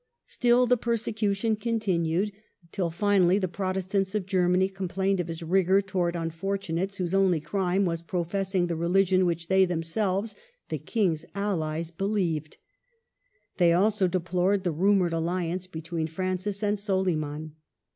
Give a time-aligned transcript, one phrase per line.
[0.25, 2.31] Still the persecution continued,
[2.71, 7.85] till finally the Protestants of Germany complained of his rigor towards unfortunates whose only crime
[7.85, 10.35] was professing the religion which they themselves,
[10.69, 12.55] the King's allies, be lieved.
[13.57, 17.51] They also deplored the rumored alliance between Francis and Soliman.